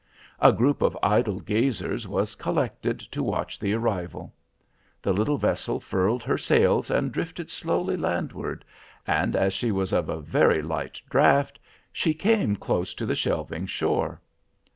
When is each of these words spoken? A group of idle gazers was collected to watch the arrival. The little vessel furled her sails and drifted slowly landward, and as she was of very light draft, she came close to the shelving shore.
A 0.39 0.51
group 0.51 0.81
of 0.81 0.97
idle 1.03 1.39
gazers 1.39 2.07
was 2.07 2.33
collected 2.33 2.99
to 3.01 3.21
watch 3.21 3.59
the 3.59 3.73
arrival. 3.75 4.33
The 4.99 5.13
little 5.13 5.37
vessel 5.37 5.79
furled 5.79 6.23
her 6.23 6.39
sails 6.39 6.89
and 6.89 7.11
drifted 7.11 7.51
slowly 7.51 7.95
landward, 7.95 8.65
and 9.05 9.35
as 9.35 9.53
she 9.53 9.71
was 9.71 9.93
of 9.93 10.07
very 10.25 10.63
light 10.63 10.99
draft, 11.07 11.59
she 11.93 12.15
came 12.15 12.55
close 12.55 12.95
to 12.95 13.05
the 13.05 13.13
shelving 13.13 13.67
shore. 13.67 14.19